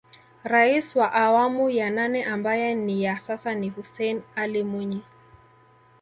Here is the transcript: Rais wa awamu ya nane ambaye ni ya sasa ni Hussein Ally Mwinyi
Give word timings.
Rais 0.43 0.95
wa 0.95 1.13
awamu 1.13 1.69
ya 1.69 1.89
nane 1.89 2.23
ambaye 2.25 2.75
ni 2.75 3.03
ya 3.03 3.19
sasa 3.19 3.53
ni 3.55 3.69
Hussein 3.69 4.21
Ally 4.35 4.63
Mwinyi 4.63 5.01